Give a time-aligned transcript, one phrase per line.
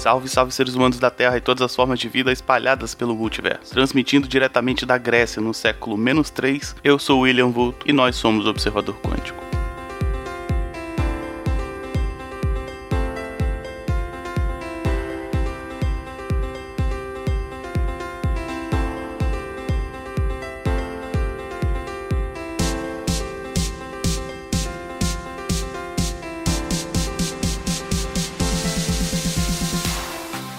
[0.00, 3.74] Salve, salve seres humanos da Terra e todas as formas de vida espalhadas pelo multiverso.
[3.74, 8.46] Transmitindo diretamente da Grécia no século menos 3, eu sou William Vulto e nós somos
[8.46, 9.49] Observador Quântico.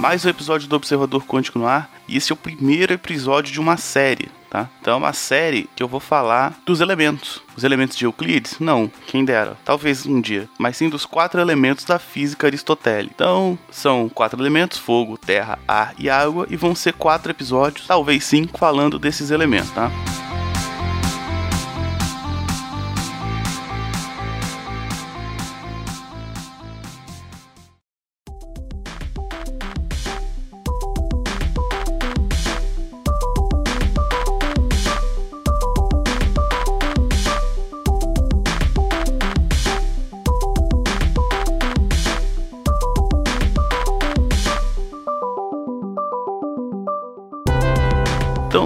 [0.01, 3.59] Mais um episódio do Observador Quântico no ar, e esse é o primeiro episódio de
[3.59, 4.67] uma série, tá?
[4.81, 7.39] Então é uma série que eu vou falar dos elementos.
[7.55, 8.55] Os elementos de Euclides?
[8.59, 13.13] Não, quem dera, talvez um dia, mas sim dos quatro elementos da física aristotélica.
[13.13, 18.23] Então, são quatro elementos: fogo, terra, ar e água, e vão ser quatro episódios, talvez
[18.23, 19.91] cinco, falando desses elementos, tá?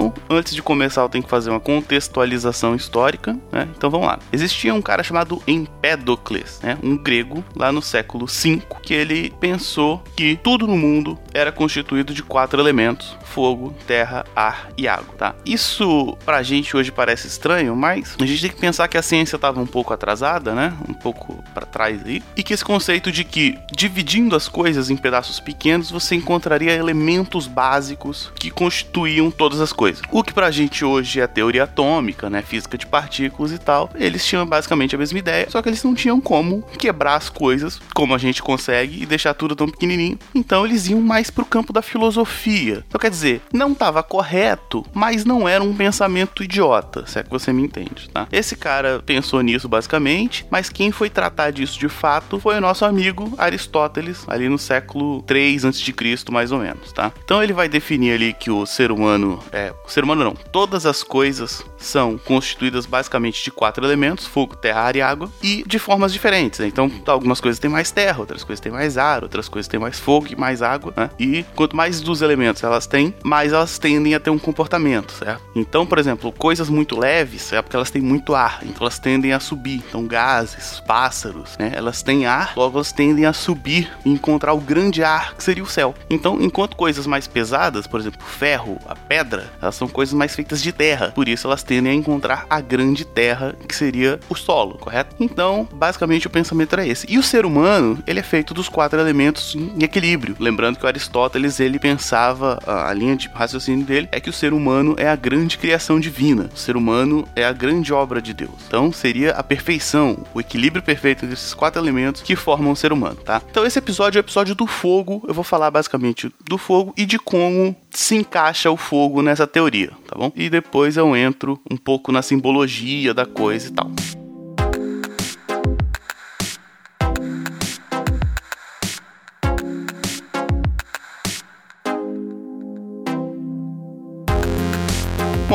[0.06, 3.68] Então, antes de começar, eu tenho que fazer uma contextualização histórica, né?
[3.76, 4.18] Então vamos lá.
[4.32, 6.78] Existia um cara chamado Empédocles, né?
[6.82, 12.14] Um grego lá no século V, que ele pensou que tudo no mundo era constituído
[12.14, 15.34] de quatro elementos: fogo, terra, ar e água, tá?
[15.44, 19.36] Isso pra gente hoje parece estranho, mas a gente tem que pensar que a ciência
[19.36, 20.72] estava um pouco atrasada, né?
[20.88, 24.96] Um pouco para trás aí, e que esse conceito de que dividindo as coisas em
[24.96, 30.02] pedaços pequenos, você encontraria elementos básicos que constituíam todas as coisas.
[30.10, 34.24] O que pra gente hoje é teoria atômica, né, física de partículas e tal, eles
[34.24, 38.14] tinham basicamente a mesma ideia, só que eles não tinham como quebrar as coisas como
[38.14, 40.18] a gente consegue e deixar tudo tão pequenininho.
[40.34, 42.84] Então eles iam mais pro campo da filosofia.
[42.88, 47.30] Então quer dizer, não estava correto, mas não era um pensamento idiota, se é que
[47.30, 48.26] você me entende, tá?
[48.30, 52.84] Esse cara pensou nisso basicamente, mas quem foi tratar disso de fato foi o nosso
[52.84, 55.94] amigo Aristóteles, ali no século 3 a.C.,
[56.30, 57.12] mais ou menos, tá?
[57.24, 60.34] Então ele vai definir ali que o ser humano é o ser humano não.
[60.34, 65.64] Todas as coisas são constituídas basicamente de quatro elementos: fogo, terra, ar e água, e
[65.66, 66.60] de formas diferentes.
[66.60, 66.66] Né?
[66.66, 69.98] Então, algumas coisas têm mais terra, outras coisas têm mais ar, outras coisas têm mais
[69.98, 71.10] fogo e mais água, né?
[71.18, 75.42] E quanto mais dos elementos elas têm, mais elas tendem a ter um comportamento, certo?
[75.54, 79.32] Então, por exemplo, coisas muito leves é porque elas têm muito ar, então elas tendem
[79.32, 79.82] a subir.
[79.88, 81.72] Então, gases, pássaros, né?
[81.74, 85.62] Elas têm ar, logo elas tendem a subir e encontrar o grande ar que seria
[85.62, 85.94] o céu.
[86.10, 90.62] Então, enquanto coisas mais pesadas, por exemplo, ferro, a pedra, elas são coisas mais feitas
[90.62, 94.78] de terra, por isso elas tendem a encontrar a grande terra, que seria o solo,
[94.78, 95.14] correto?
[95.18, 97.06] Então, basicamente o pensamento era esse.
[97.08, 100.36] E o ser humano, ele é feito dos quatro elementos em equilíbrio.
[100.38, 104.54] Lembrando que o Aristóteles, ele pensava, a linha de raciocínio dele é que o ser
[104.54, 106.48] humano é a grande criação divina.
[106.54, 108.50] O ser humano é a grande obra de Deus.
[108.66, 113.16] Então, seria a perfeição, o equilíbrio perfeito desses quatro elementos que formam o ser humano,
[113.16, 113.42] tá?
[113.50, 115.22] Então, esse episódio é o episódio do fogo.
[115.28, 119.90] Eu vou falar basicamente do fogo e de como se encaixa o fogo nessa teoria,
[120.08, 120.32] tá bom?
[120.34, 123.90] E depois eu entro um pouco na simbologia da coisa e tal.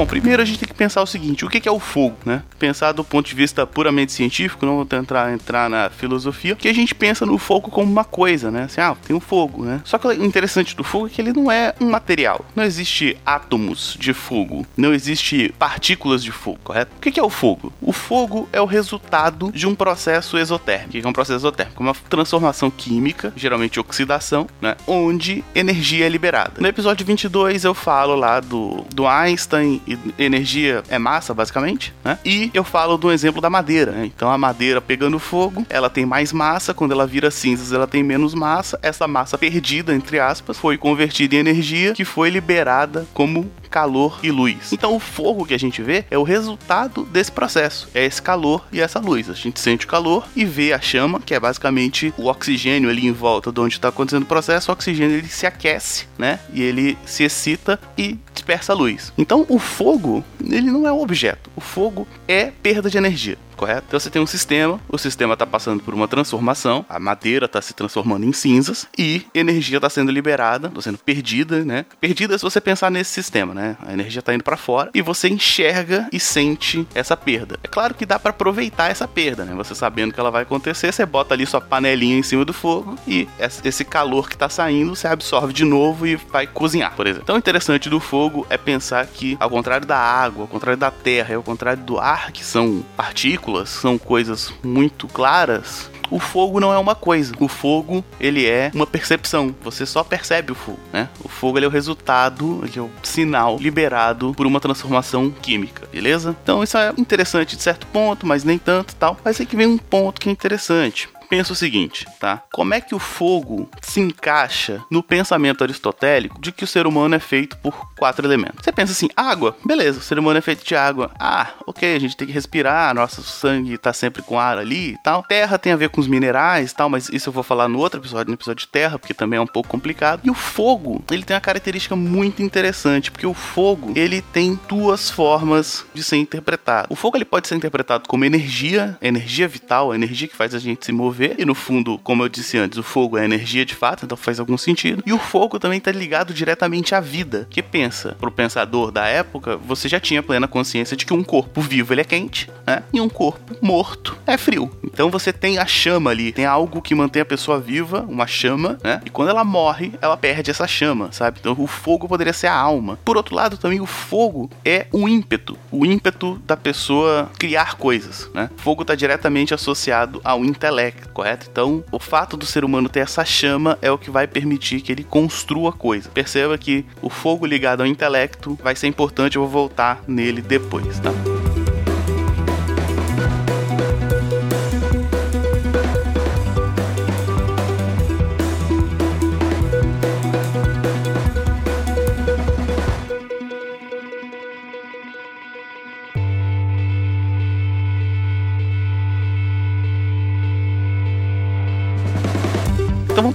[0.02, 2.42] Bom, primeiro a gente tem que pensar o seguinte: o que é o fogo, né?
[2.58, 6.74] Pensar do ponto de vista puramente científico, não vou tentar entrar na filosofia, que a
[6.74, 8.64] gente pensa no fogo como uma coisa, né?
[8.64, 9.80] Assim, ah, tem um fogo, né?
[9.86, 12.44] Só que o interessante do fogo é que ele não é um material.
[12.56, 16.92] Não existe átomos de fogo, não existe partículas de fogo, correto?
[16.98, 17.72] O que é o fogo?
[17.80, 20.98] O fogo é o resultado de um processo exotérmico.
[20.98, 21.84] O que é um processo exotérmico?
[21.84, 24.76] Uma transformação química, geralmente oxidação, né?
[24.88, 26.54] Onde energia é liberada.
[26.60, 29.80] No episódio 22 eu falo lá do, do Einstein
[30.18, 32.18] energia é massa, basicamente, né?
[32.26, 34.06] E eu falo do exemplo da madeira, né?
[34.06, 38.04] Então a madeira pegando fogo, ela tem mais massa, quando ela vira cinzas, ela tem
[38.04, 38.80] menos massa.
[38.82, 44.30] Essa massa perdida, entre aspas, foi convertida em energia que foi liberada como calor e
[44.30, 44.72] luz.
[44.74, 47.88] Então o fogo que a gente vê é o resultado desse processo.
[47.96, 49.30] É esse calor e essa luz.
[49.30, 53.08] A gente sente o calor e vê a chama, que é basicamente o oxigênio ali
[53.08, 54.70] em volta de onde está acontecendo o processo.
[54.70, 56.40] O oxigênio ele se aquece, né?
[56.54, 59.14] E ele se excita e dispersa a luz.
[59.18, 61.50] Então o fogo, ele não é um objeto.
[61.56, 63.38] O fogo é perda de energia.
[63.56, 63.86] Correto?
[63.88, 67.62] Então você tem um sistema, o sistema está passando por uma transformação, a madeira está
[67.62, 71.86] se transformando em cinzas e energia está sendo liberada, está sendo perdida, né?
[72.00, 73.78] Perdida se você pensar nesse sistema, né?
[73.86, 77.60] A energia está indo para fora e você enxerga e sente essa perda.
[77.64, 79.54] É claro que dá para aproveitar essa perda, né?
[79.56, 82.96] Você sabendo que ela vai acontecer, você bota ali sua panelinha em cima do fogo
[83.08, 87.24] e esse calor que está saindo você absorve de novo e vai cozinhar, por exemplo.
[87.24, 91.32] Então, interessante do fogo é pensar que, ao contrário da água, ao contrário da terra
[91.32, 96.74] e ao contrário do ar, que são partículas, são coisas muito claras, o fogo não
[96.74, 97.34] é uma coisa.
[97.40, 99.56] O fogo, ele é uma percepção.
[99.64, 101.08] Você só percebe o fogo, né?
[101.24, 106.36] O fogo é o resultado, é o sinal liberado por uma transformação química, beleza?
[106.44, 109.18] Então isso é interessante de certo ponto, mas nem tanto, tal.
[109.24, 112.44] Mas aí que vem um ponto que é interessante pensa o seguinte, tá?
[112.52, 117.16] Como é que o fogo se encaixa no pensamento aristotélico de que o ser humano
[117.16, 118.60] é feito por quatro elementos?
[118.62, 121.10] Você pensa assim, água, beleza, o ser humano é feito de água.
[121.18, 124.98] Ah, ok, a gente tem que respirar, nosso sangue tá sempre com ar ali e
[124.98, 125.24] tal.
[125.24, 127.80] Terra tem a ver com os minerais e tal, mas isso eu vou falar no
[127.80, 130.20] outro episódio, no episódio de terra, porque também é um pouco complicado.
[130.26, 135.10] E o fogo, ele tem uma característica muito interessante, porque o fogo, ele tem duas
[135.10, 136.90] formas de ser interpretado.
[136.90, 140.86] O fogo, ele pode ser interpretado como energia, energia vital, energia que faz a gente
[140.86, 144.06] se mover e no fundo, como eu disse antes, o fogo é energia de fato,
[144.06, 145.04] então faz algum sentido.
[145.06, 147.48] E o fogo também está ligado diretamente à vida.
[147.50, 151.62] Que pensa, pro pensador da época, você já tinha plena consciência de que um corpo
[151.62, 152.84] vivo ele é quente, né?
[152.94, 154.72] E um corpo morto é frio.
[154.84, 158.78] Então você tem a chama ali, tem algo que mantém a pessoa viva, uma chama,
[158.84, 159.02] né?
[159.06, 161.40] E quando ela morre, ela perde essa chama, sabe?
[161.40, 162.98] Então o fogo poderia ser a alma.
[163.04, 168.30] Por outro lado, também o fogo é o ímpeto, o ímpeto da pessoa criar coisas,
[168.34, 168.50] né?
[168.58, 171.48] O fogo está diretamente associado ao intelecto correto?
[171.52, 174.92] Então, o fato do ser humano ter essa chama é o que vai permitir que
[174.92, 176.10] ele construa coisa.
[176.10, 181.00] Perceba que o fogo ligado ao intelecto vai ser importante, eu vou voltar nele depois,
[181.00, 181.12] tá?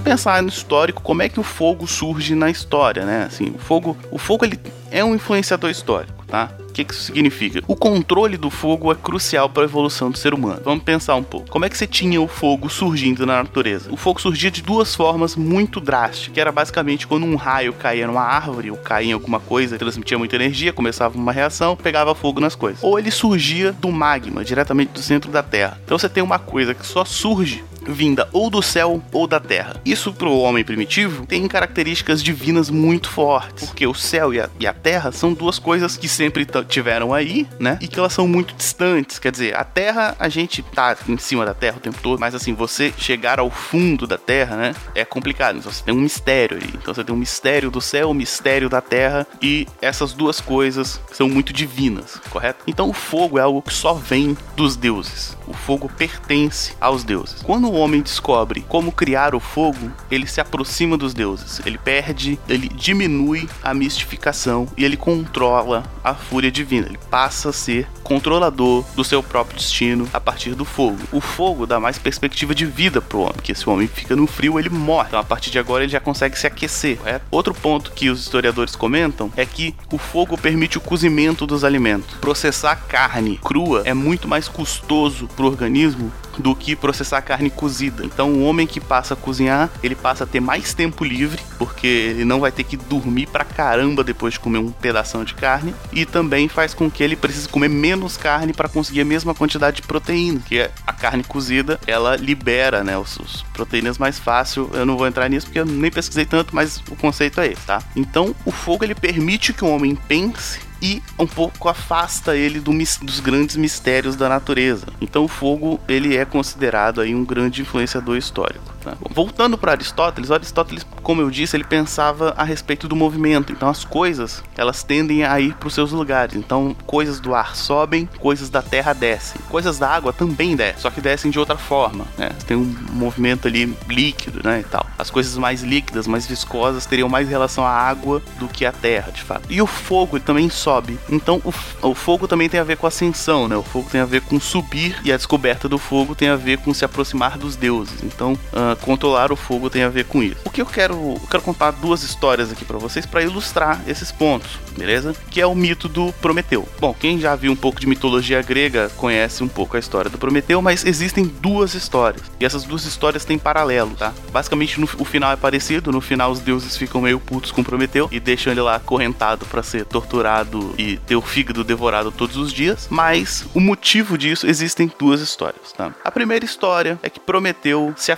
[0.07, 3.25] Pensar no histórico, como é que o fogo surge na história, né?
[3.25, 4.57] Assim, o fogo, o fogo ele
[4.89, 6.49] é um influenciador histórico, tá?
[6.61, 7.61] O que, que isso significa?
[7.67, 10.61] O controle do fogo é crucial para a evolução do ser humano.
[10.63, 11.49] Vamos pensar um pouco.
[11.49, 13.91] Como é que você tinha o fogo surgindo na natureza?
[13.91, 18.07] O fogo surgia de duas formas muito drásticas, que era basicamente quando um raio caía
[18.07, 22.39] numa árvore ou caía em alguma coisa, transmitia muita energia, começava uma reação, pegava fogo
[22.39, 22.81] nas coisas.
[22.83, 25.81] Ou ele surgia do magma, diretamente do centro da Terra.
[25.83, 29.81] Então você tem uma coisa que só surge vinda ou do céu ou da terra.
[29.85, 34.49] Isso para o homem primitivo tem características divinas muito fortes, porque o céu e a,
[34.59, 37.77] e a terra são duas coisas que sempre tiveram aí, né?
[37.81, 39.19] E que elas são muito distantes.
[39.19, 42.35] Quer dizer, a terra, a gente tá em cima da terra o tempo todo, mas
[42.35, 44.75] assim, você chegar ao fundo da terra, né?
[44.93, 45.57] É complicado.
[45.57, 46.69] Então você tem um mistério aí.
[46.73, 50.99] Então você tem um mistério do céu, um mistério da terra, e essas duas coisas
[51.11, 52.63] são muito divinas, correto?
[52.67, 55.37] Então o fogo é algo que só vem dos deuses.
[55.47, 57.41] O fogo pertence aos deuses.
[57.41, 61.61] Quando o homem descobre como criar o fogo, ele se aproxima dos deuses.
[61.65, 66.87] Ele perde, ele diminui a mistificação e ele controla a fúria divina.
[66.87, 70.99] Ele passa a ser controlador do seu próprio destino a partir do fogo.
[71.11, 74.59] O fogo dá mais perspectiva de vida pro homem, se o homem fica no frio,
[74.59, 75.07] ele morre.
[75.07, 76.99] Então a partir de agora ele já consegue se aquecer?
[77.31, 82.15] Outro ponto que os historiadores comentam é que o fogo permite o cozimento dos alimentos.
[82.17, 88.05] Processar carne crua é muito mais custoso pro organismo do que processar carne cozida.
[88.05, 91.87] Então, o homem que passa a cozinhar, ele passa a ter mais tempo livre, porque
[91.87, 95.73] ele não vai ter que dormir pra caramba depois de comer um pedaço de carne,
[95.91, 99.77] e também faz com que ele precise comer menos carne para conseguir a mesma quantidade
[99.77, 104.69] de proteína, que a carne cozida, ela libera, né, os, os proteínas mais fácil.
[104.73, 107.61] Eu não vou entrar nisso porque eu nem pesquisei tanto, mas o conceito é esse,
[107.61, 107.81] tá?
[107.95, 112.71] Então, o fogo ele permite que o homem pense e um pouco afasta ele do,
[112.71, 114.87] dos grandes mistérios da natureza.
[115.01, 118.76] Então o fogo ele é considerado aí um grande influenciador histórico.
[118.87, 118.97] Tá?
[119.09, 123.51] Voltando para Aristóteles, Aristóteles, como eu disse, ele pensava a respeito do movimento.
[123.51, 126.35] Então as coisas elas tendem a ir para os seus lugares.
[126.35, 130.89] Então coisas do ar sobem, coisas da terra descem, coisas da água também descem, só
[130.89, 132.05] que descem de outra forma.
[132.17, 132.29] Né?
[132.45, 134.85] Tem um movimento ali líquido, né, e tal.
[134.97, 139.11] As coisas mais líquidas, mais viscosas teriam mais relação à água do que à terra,
[139.11, 139.43] de fato.
[139.49, 140.97] E o fogo também sobe.
[141.09, 143.55] Então o, o fogo também tem a ver com ascensão, né?
[143.55, 146.57] O fogo tem a ver com subir e a descoberta do fogo tem a ver
[146.59, 148.03] com se aproximar dos deuses.
[148.03, 150.37] Então uh, controlar o fogo tem a ver com isso.
[150.45, 154.11] O que eu quero, eu quero contar duas histórias aqui para vocês para ilustrar esses
[154.11, 155.15] pontos, beleza?
[155.29, 156.67] Que é o mito do Prometeu.
[156.79, 160.17] Bom, quem já viu um pouco de mitologia grega conhece um pouco a história do
[160.17, 162.23] Prometeu, mas existem duas histórias.
[162.39, 164.13] E essas duas histórias têm paralelo, tá?
[164.31, 165.91] Basicamente, no, o final é parecido.
[165.91, 169.63] No final, os deuses ficam meio putos com Prometeu e deixam ele lá acorrentado para
[169.63, 172.87] ser torturado e ter o fígado devorado todos os dias.
[172.89, 175.93] Mas o motivo disso existem duas histórias, tá?
[176.03, 178.11] A primeira história é que Prometeu se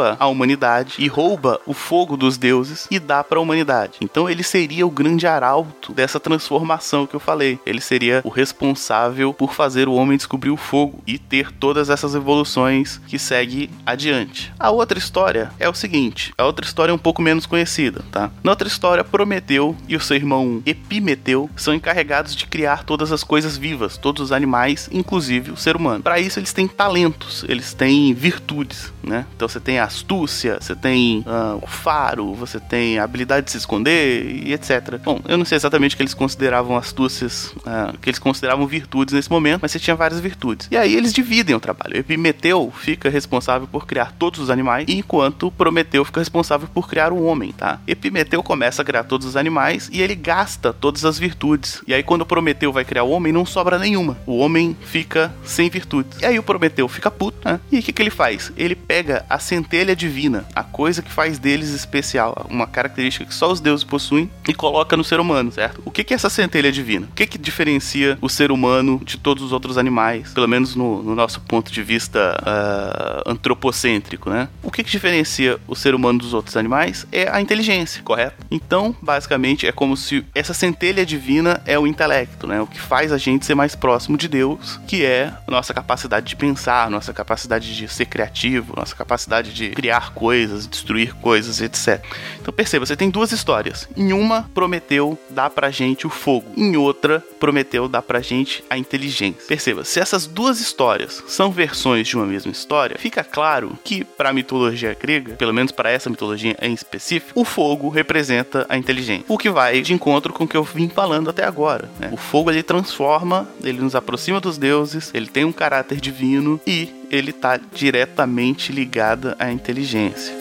[0.00, 3.98] à humanidade e rouba o fogo dos deuses e dá para a humanidade.
[4.00, 7.58] Então ele seria o grande arauto dessa transformação que eu falei.
[7.64, 12.14] Ele seria o responsável por fazer o homem descobrir o fogo e ter todas essas
[12.14, 14.52] evoluções que segue adiante.
[14.58, 18.30] A outra história é o seguinte, a outra história é um pouco menos conhecida, tá?
[18.42, 23.22] Na outra história, Prometeu e o seu irmão Epimeteu são encarregados de criar todas as
[23.22, 26.02] coisas vivas, todos os animais, inclusive o ser humano.
[26.02, 29.26] Para isso eles têm talentos, eles têm virtudes, né?
[29.34, 33.52] Então você tem a astúcia, você tem uh, o faro, você tem a habilidade de
[33.52, 34.98] se esconder e etc.
[35.02, 39.14] Bom, eu não sei exatamente o que eles consideravam astúcias, uh, que eles consideravam virtudes
[39.14, 40.68] nesse momento, mas você tinha várias virtudes.
[40.70, 41.96] E aí eles dividem o trabalho.
[41.96, 47.24] Epimeteu fica responsável por criar todos os animais, enquanto Prometeu fica responsável por criar o
[47.24, 47.80] homem, tá?
[47.86, 51.82] Epimeteu começa a criar todos os animais e ele gasta todas as virtudes.
[51.86, 54.16] E aí quando Prometeu vai criar o homem, não sobra nenhuma.
[54.26, 56.20] O homem fica sem virtudes.
[56.20, 57.60] E aí o Prometeu fica puto, né?
[57.70, 58.52] E o que, que ele faz?
[58.56, 63.50] Ele pega a centelha divina, a coisa que faz deles especial, uma característica que só
[63.50, 65.80] os deuses possuem, e coloca no ser humano, certo?
[65.86, 67.06] O que, é essa centelha divina?
[67.10, 71.02] O que, que diferencia o ser humano de todos os outros animais, pelo menos no,
[71.02, 74.48] no nosso ponto de vista uh, antropocêntrico, né?
[74.62, 78.44] O que, que diferencia o ser humano dos outros animais é a inteligência, correto?
[78.50, 82.60] Então, basicamente, é como se essa centelha divina é o intelecto, né?
[82.60, 86.36] O que faz a gente ser mais próximo de Deus, que é nossa capacidade de
[86.36, 92.04] pensar, nossa capacidade de ser criativo, nossa capacidade de criar coisas, destruir coisas, etc.
[92.40, 93.88] Então perceba, você tem duas histórias.
[93.96, 96.50] Em uma, Prometeu dá pra gente o fogo.
[96.56, 99.46] Em outra, Prometeu dá pra gente a inteligência.
[99.46, 104.32] Perceba, se essas duas histórias são versões de uma mesma história, fica claro que para
[104.32, 109.24] mitologia grega, pelo menos para essa mitologia em específico, o fogo representa a inteligência.
[109.28, 111.88] O que vai de encontro com o que eu vim falando até agora.
[111.98, 112.08] Né?
[112.12, 117.03] O fogo ele transforma, ele nos aproxima dos deuses, ele tem um caráter divino e
[117.14, 120.34] ele está diretamente ligado à inteligência.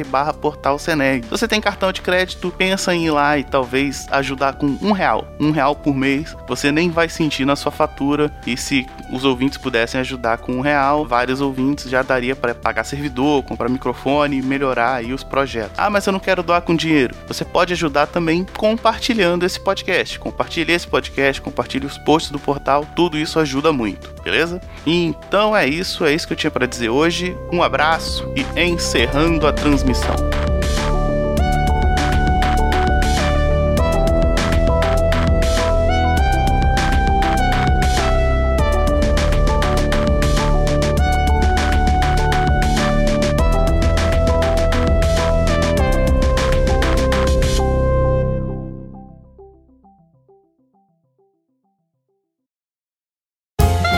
[0.07, 1.25] barra portal Seneg.
[1.25, 4.93] Se você tem cartão de crédito, pensa em ir lá e talvez ajudar com um
[4.93, 5.27] real.
[5.39, 8.31] Um real por mês, você nem vai sentir na sua fatura.
[8.47, 12.85] E se os ouvintes pudessem ajudar com um real, vários ouvintes já daria para pagar
[12.85, 15.73] servidor, comprar microfone e melhorar aí os projetos.
[15.77, 17.15] Ah, mas eu não quero doar com dinheiro.
[17.27, 20.19] Você pode ajudar também compartilhando esse podcast.
[20.19, 24.61] Compartilhe esse podcast, compartilhe os posts do portal, tudo isso ajuda muito, beleza?
[24.87, 27.37] Então é isso, é isso que eu tinha para dizer hoje.
[27.53, 28.45] Um abraço e
[28.91, 30.17] encerrando a transmissão.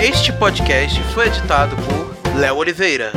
[0.02, 3.12] Este podcast foi editado por Léo Oliveira.